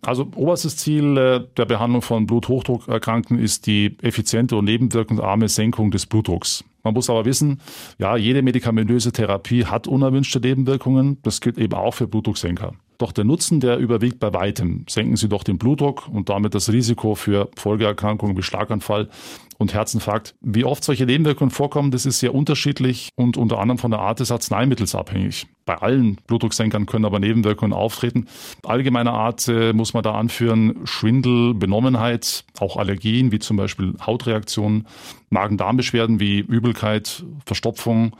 Also 0.02 0.28
oberstes 0.34 0.76
Ziel 0.76 1.16
äh, 1.16 1.40
der 1.56 1.64
Behandlung 1.64 2.02
von 2.02 2.26
Bluthochdruckerkrankten 2.26 3.38
ist 3.38 3.66
die 3.66 3.96
effiziente 4.02 4.56
und 4.56 4.64
nebenwirkungsarme 4.64 5.48
Senkung 5.48 5.90
des 5.90 6.06
Blutdrucks. 6.06 6.64
Man 6.84 6.94
muss 6.94 7.10
aber 7.10 7.24
wissen, 7.24 7.60
ja, 7.98 8.16
jede 8.16 8.42
medikamentöse 8.42 9.12
Therapie 9.12 9.64
hat 9.64 9.86
unerwünschte 9.86 10.40
Nebenwirkungen. 10.40 11.18
Das 11.22 11.40
gilt 11.40 11.58
eben 11.58 11.74
auch 11.74 11.94
für 11.94 12.06
Blutdrucksenker. 12.06 12.72
Doch 12.98 13.12
der 13.12 13.24
Nutzen, 13.24 13.60
der 13.60 13.78
überwiegt 13.78 14.18
bei 14.18 14.32
weitem. 14.34 14.84
Senken 14.88 15.16
Sie 15.16 15.28
doch 15.28 15.44
den 15.44 15.56
Blutdruck 15.56 16.08
und 16.08 16.28
damit 16.28 16.56
das 16.56 16.72
Risiko 16.72 17.14
für 17.14 17.48
Folgeerkrankungen 17.56 18.36
wie 18.36 18.42
Schlaganfall 18.42 19.08
und 19.56 19.72
Herzinfarkt. 19.72 20.34
Wie 20.40 20.64
oft 20.64 20.82
solche 20.82 21.06
Nebenwirkungen 21.06 21.52
vorkommen, 21.52 21.92
das 21.92 22.06
ist 22.06 22.18
sehr 22.18 22.34
unterschiedlich 22.34 23.10
und 23.14 23.36
unter 23.36 23.60
anderem 23.60 23.78
von 23.78 23.92
der 23.92 24.00
Art 24.00 24.18
des 24.18 24.32
Arzneimittels 24.32 24.96
abhängig. 24.96 25.46
Bei 25.64 25.76
allen 25.76 26.16
Blutdrucksenkern 26.26 26.86
können 26.86 27.04
aber 27.04 27.20
Nebenwirkungen 27.20 27.72
auftreten. 27.72 28.26
Allgemeiner 28.64 29.12
Art 29.12 29.46
äh, 29.46 29.72
muss 29.72 29.94
man 29.94 30.02
da 30.02 30.14
anführen 30.14 30.80
Schwindel, 30.84 31.54
Benommenheit, 31.54 32.44
auch 32.58 32.76
Allergien 32.76 33.30
wie 33.30 33.38
zum 33.38 33.56
Beispiel 33.56 33.94
Hautreaktionen, 34.04 34.88
Magen-Darm-Beschwerden 35.30 36.18
wie 36.18 36.40
Übelkeit, 36.40 37.24
Verstopfung, 37.46 38.16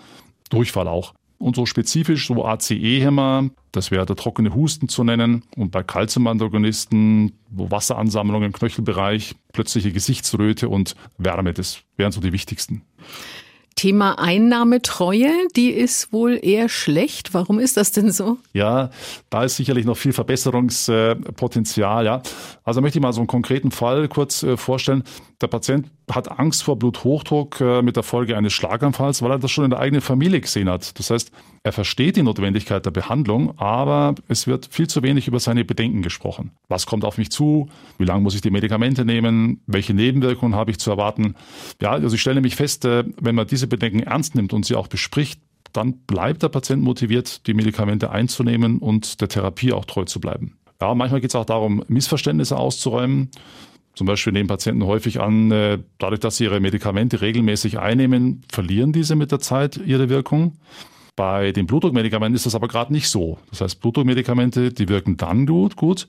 Durchfall 0.51 0.87
auch. 0.87 1.15
Und 1.38 1.54
so 1.54 1.66
spezifisch 1.66 2.26
so 2.26 2.45
ACE-Hämmer, 2.45 3.50
das 3.71 3.92
wäre 3.92 4.04
der 4.04 4.16
trockene 4.16 4.54
Husten 4.54 4.88
zu 4.88 5.04
nennen. 5.04 5.45
Und 5.57 5.71
bei 5.71 5.85
Calciumantagonisten, 5.85 7.33
wo 7.49 7.71
Wasseransammlung 7.71 8.42
im 8.42 8.52
Knöchelbereich, 8.52 9.37
plötzliche 9.52 9.92
Gesichtsröte 9.92 10.68
und 10.68 10.97
Wärme, 11.16 11.52
das 11.52 11.83
wären 11.97 12.11
so 12.11 12.21
die 12.21 12.33
wichtigsten. 12.33 12.83
Thema 13.79 14.19
Einnahmetreue, 14.19 15.31
die 15.55 15.71
ist 15.71 16.13
wohl 16.13 16.37
eher 16.43 16.69
schlecht. 16.69 17.33
Warum 17.33 17.61
ist 17.61 17.77
das 17.77 17.93
denn 17.93 18.11
so? 18.11 18.39
Ja, 18.53 18.91
da 19.31 19.45
ist 19.45 19.55
sicherlich 19.55 19.87
noch 19.87 19.97
viel 19.97 20.13
Verbesserungspotenzial. 20.13 22.05
Ja. 22.05 22.21
Also 22.65 22.81
möchte 22.81 22.99
ich 22.99 23.03
mal 23.03 23.13
so 23.13 23.21
einen 23.21 23.29
konkreten 23.29 23.71
Fall 23.71 24.09
kurz 24.09 24.43
äh, 24.43 24.57
vorstellen. 24.57 25.05
Der 25.41 25.47
Patient 25.47 25.87
hat 26.11 26.41
Angst 26.41 26.65
vor 26.65 26.77
Bluthochdruck 26.77 27.61
äh, 27.61 27.83
mit 27.83 27.95
der 27.95 28.03
Folge 28.03 28.37
eines 28.37 28.53
Schlaganfalls, 28.53 29.23
weil 29.23 29.31
er 29.31 29.39
das 29.39 29.53
schon 29.53 29.63
in 29.63 29.71
der 29.71 29.79
eigenen 29.79 30.01
Familie 30.01 30.41
gesehen 30.41 30.69
hat. 30.69 30.99
Das 30.99 31.11
heißt, 31.11 31.31
er 31.63 31.73
versteht 31.73 32.17
die 32.17 32.23
Notwendigkeit 32.23 32.85
der 32.85 32.91
Behandlung, 32.91 33.57
aber 33.59 34.15
es 34.27 34.47
wird 34.47 34.69
viel 34.71 34.89
zu 34.89 35.03
wenig 35.03 35.29
über 35.29 35.39
seine 35.39 35.65
Bedenken 35.65 36.03
gesprochen. 36.03 36.51
Was 36.69 36.87
kommt 36.87 37.05
auf 37.05 37.19
mich 37.19 37.31
zu? 37.31 37.69
Wie 37.99 38.05
lange 38.05 38.23
muss 38.23 38.35
ich 38.35 38.41
die 38.41 38.51
Medikamente 38.51 39.05
nehmen? 39.05 39.61
Welche 39.67 39.95
Nebenwirkungen 39.95 40.57
habe 40.57 40.71
ich 40.71 40.79
zu 40.79 40.91
erwarten? 40.91 41.35
Ja, 41.81 41.93
also 41.93 42.15
ich 42.15 42.21
stelle 42.21 42.37
nämlich 42.37 42.57
fest, 42.57 42.85
äh, 42.85 43.05
wenn 43.21 43.35
man 43.35 43.47
diese 43.47 43.68
Bedenken 43.69 44.01
ernst 44.01 44.35
nimmt 44.35 44.53
und 44.53 44.65
sie 44.65 44.75
auch 44.75 44.89
bespricht, 44.89 45.41
dann 45.73 45.99
bleibt 46.07 46.43
der 46.43 46.49
Patient 46.49 46.83
motiviert, 46.83 47.47
die 47.47 47.55
Medikamente 47.55 48.11
einzunehmen 48.11 48.79
und 48.79 49.21
der 49.21 49.29
Therapie 49.29 49.73
auch 49.73 49.85
treu 49.85 50.05
zu 50.05 50.21
bleiben. 50.21 50.59
Ja, 50.81 50.95
manchmal 50.95 51.21
geht 51.21 51.31
es 51.31 51.37
auch 51.37 51.45
darum, 51.45 51.85
Missverständnisse 51.89 52.57
auszuräumen. 52.57 53.31
Zum 53.95 54.07
Beispiel 54.07 54.33
nehmen 54.33 54.49
Patienten 54.49 54.85
häufig 54.85 55.21
an, 55.21 55.51
äh, 55.51 55.79
dadurch, 55.99 56.21
dass 56.21 56.37
sie 56.37 56.45
ihre 56.45 56.61
Medikamente 56.61 57.21
regelmäßig 57.21 57.81
einnehmen, 57.81 58.43
verlieren 58.51 58.93
diese 58.93 59.17
mit 59.17 59.33
der 59.33 59.41
Zeit 59.41 59.77
ihre 59.77 60.09
Wirkung. 60.09 60.57
Bei 61.17 61.51
den 61.51 61.67
Blutdruckmedikamenten 61.67 62.37
ist 62.37 62.47
das 62.47 62.55
aber 62.55 62.69
gerade 62.69 62.93
nicht 62.93 63.09
so. 63.09 63.39
Das 63.51 63.61
heißt, 63.61 63.81
Blutdruckmedikamente, 63.81 64.73
die 64.73 64.89
wirken 64.89 65.17
dann 65.17 65.47
gut, 65.47 65.75
gut, 65.75 66.07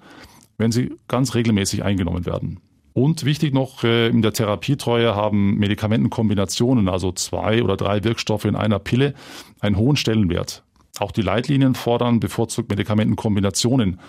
wenn 0.59 0.71
sie 0.71 0.91
ganz 1.07 1.33
regelmäßig 1.33 1.83
eingenommen 1.83 2.27
werden. 2.27 2.59
Und 2.99 3.23
wichtig 3.23 3.53
noch, 3.53 3.85
äh, 3.85 4.09
in 4.09 4.21
der 4.21 4.33
Therapietreue 4.33 5.15
haben 5.15 5.55
Medikamentenkombinationen, 5.55 6.89
also 6.89 7.13
zwei 7.13 7.63
oder 7.63 7.77
drei 7.77 8.03
Wirkstoffe 8.03 8.43
in 8.43 8.57
einer 8.57 8.77
Pille, 8.77 9.13
einen 9.61 9.77
hohen 9.77 9.95
Stellenwert. 9.95 10.65
Auch 10.99 11.13
die 11.13 11.21
Leitlinien 11.21 11.75
fordern, 11.75 12.19
bevorzugt 12.19 12.69
Medikamentenkombinationen 12.69 14.01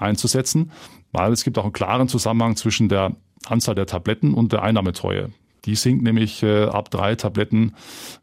einzusetzen, 0.00 0.72
weil 1.12 1.30
es 1.30 1.44
gibt 1.44 1.58
auch 1.58 1.64
einen 1.64 1.74
klaren 1.74 2.08
Zusammenhang 2.08 2.56
zwischen 2.56 2.88
der 2.88 3.14
Anzahl 3.44 3.74
der 3.74 3.84
Tabletten 3.84 4.32
und 4.32 4.50
der 4.50 4.62
Einnahmetreue. 4.62 5.28
Die 5.66 5.74
sinkt 5.74 6.02
nämlich 6.02 6.42
äh, 6.42 6.64
ab 6.64 6.90
drei 6.90 7.16
Tabletten 7.16 7.74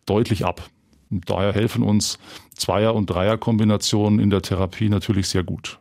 deutlich 0.08 0.44
ab. 0.44 0.68
Daher 1.12 1.54
helfen 1.54 1.84
uns 1.84 2.18
Zweier- 2.56 2.96
und 2.96 3.12
Dreierkombinationen 3.12 4.20
in 4.20 4.32
der 4.32 4.42
Therapie 4.42 4.90
natürlich 4.90 5.30
sehr 5.30 5.44
gut. 5.44 5.78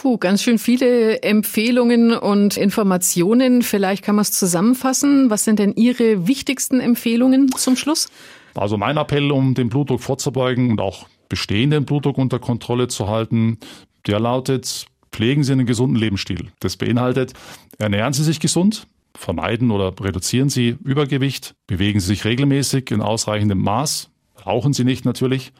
Puh, 0.00 0.16
ganz 0.16 0.42
schön 0.42 0.56
viele 0.56 1.22
Empfehlungen 1.22 2.14
und 2.14 2.56
Informationen. 2.56 3.60
Vielleicht 3.60 4.02
kann 4.02 4.14
man 4.14 4.22
es 4.22 4.32
zusammenfassen. 4.32 5.28
Was 5.28 5.44
sind 5.44 5.58
denn 5.58 5.74
Ihre 5.74 6.26
wichtigsten 6.26 6.80
Empfehlungen 6.80 7.52
zum 7.54 7.76
Schluss? 7.76 8.08
Also 8.54 8.78
mein 8.78 8.96
Appell, 8.96 9.30
um 9.30 9.52
den 9.52 9.68
Blutdruck 9.68 10.00
vorzubeugen 10.00 10.70
und 10.70 10.80
auch 10.80 11.06
bestehenden 11.28 11.84
Blutdruck 11.84 12.16
unter 12.16 12.38
Kontrolle 12.38 12.88
zu 12.88 13.08
halten, 13.08 13.58
der 14.06 14.20
lautet, 14.20 14.86
pflegen 15.12 15.44
Sie 15.44 15.52
einen 15.52 15.66
gesunden 15.66 15.96
Lebensstil. 15.96 16.48
Das 16.60 16.78
beinhaltet, 16.78 17.34
ernähren 17.76 18.14
Sie 18.14 18.24
sich 18.24 18.40
gesund, 18.40 18.86
vermeiden 19.14 19.70
oder 19.70 19.92
reduzieren 20.00 20.48
Sie 20.48 20.78
Übergewicht, 20.82 21.54
bewegen 21.66 22.00
Sie 22.00 22.06
sich 22.06 22.24
regelmäßig 22.24 22.90
in 22.90 23.02
ausreichendem 23.02 23.58
Maß, 23.58 24.08
rauchen 24.46 24.72
Sie 24.72 24.84
nicht 24.84 25.04
natürlich, 25.04 25.52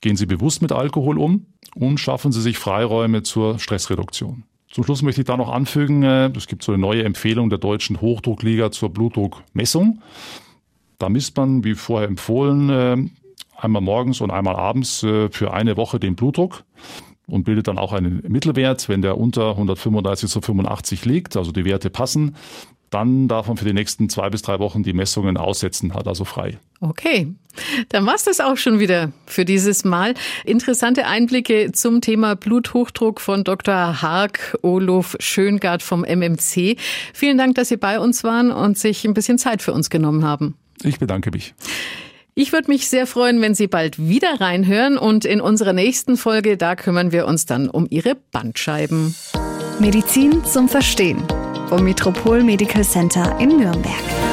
gehen 0.00 0.16
Sie 0.16 0.26
bewusst 0.26 0.62
mit 0.62 0.72
Alkohol 0.72 1.18
um 1.18 1.46
und 1.74 1.98
schaffen 1.98 2.32
Sie 2.32 2.40
sich 2.40 2.58
Freiräume 2.58 3.22
zur 3.22 3.58
Stressreduktion. 3.58 4.44
Zum 4.70 4.84
Schluss 4.84 5.02
möchte 5.02 5.22
ich 5.22 5.26
da 5.26 5.36
noch 5.36 5.50
anfügen, 5.50 6.02
äh, 6.02 6.30
es 6.36 6.46
gibt 6.46 6.62
so 6.62 6.72
eine 6.72 6.80
neue 6.80 7.04
Empfehlung 7.04 7.50
der 7.50 7.58
Deutschen 7.58 8.00
Hochdruckliga 8.00 8.70
zur 8.70 8.90
Blutdruckmessung. 8.90 10.02
Da 10.98 11.08
misst 11.08 11.36
man, 11.36 11.64
wie 11.64 11.74
vorher 11.74 12.08
empfohlen, 12.08 12.70
äh, 12.70 12.96
einmal 13.56 13.82
morgens 13.82 14.20
und 14.20 14.30
einmal 14.30 14.56
abends 14.56 15.02
äh, 15.02 15.30
für 15.30 15.52
eine 15.52 15.76
Woche 15.76 16.00
den 16.00 16.16
Blutdruck 16.16 16.64
und 17.26 17.44
bildet 17.44 17.68
dann 17.68 17.78
auch 17.78 17.92
einen 17.92 18.22
Mittelwert. 18.28 18.88
Wenn 18.88 19.02
der 19.02 19.18
unter 19.18 19.50
135 19.50 20.30
zu 20.30 20.40
85 20.40 21.04
liegt, 21.04 21.36
also 21.36 21.52
die 21.52 21.64
Werte 21.64 21.90
passen, 21.90 22.36
dann 22.96 23.28
darf 23.28 23.46
man 23.48 23.58
für 23.58 23.66
die 23.66 23.74
nächsten 23.74 24.08
zwei 24.08 24.30
bis 24.30 24.40
drei 24.40 24.58
Wochen 24.58 24.82
die 24.82 24.94
Messungen 24.94 25.36
aussetzen, 25.36 25.92
hat 25.92 26.08
also 26.08 26.24
frei. 26.24 26.58
Okay, 26.80 27.34
dann 27.90 28.06
war's 28.06 28.24
das 28.24 28.40
auch 28.40 28.56
schon 28.56 28.78
wieder 28.78 29.12
für 29.26 29.44
dieses 29.44 29.84
Mal. 29.84 30.14
Interessante 30.46 31.06
Einblicke 31.06 31.72
zum 31.72 32.00
Thema 32.00 32.36
Bluthochdruck 32.36 33.20
von 33.20 33.44
Dr. 33.44 34.00
Haag 34.00 34.56
Olof 34.62 35.14
Schöngard 35.20 35.82
vom 35.82 36.06
MMC. 36.06 36.76
Vielen 37.12 37.36
Dank, 37.36 37.56
dass 37.56 37.68
Sie 37.68 37.76
bei 37.76 38.00
uns 38.00 38.24
waren 38.24 38.50
und 38.50 38.78
sich 38.78 39.04
ein 39.04 39.12
bisschen 39.12 39.36
Zeit 39.36 39.60
für 39.60 39.74
uns 39.74 39.90
genommen 39.90 40.24
haben. 40.24 40.56
Ich 40.82 40.98
bedanke 40.98 41.30
mich. 41.30 41.54
Ich 42.34 42.52
würde 42.54 42.70
mich 42.70 42.88
sehr 42.88 43.06
freuen, 43.06 43.42
wenn 43.42 43.54
Sie 43.54 43.66
bald 43.66 43.98
wieder 43.98 44.40
reinhören 44.40 44.96
und 44.96 45.26
in 45.26 45.42
unserer 45.42 45.74
nächsten 45.74 46.16
Folge, 46.16 46.56
da 46.56 46.76
kümmern 46.76 47.12
wir 47.12 47.26
uns 47.26 47.44
dann 47.44 47.68
um 47.68 47.86
Ihre 47.90 48.14
Bandscheiben. 48.32 49.14
Medizin 49.80 50.42
zum 50.46 50.70
Verstehen 50.70 51.22
vom 51.68 51.82
Metropol 51.82 52.42
Medical 52.42 52.84
Center 52.84 53.38
in 53.40 53.56
Nürnberg. 53.56 54.25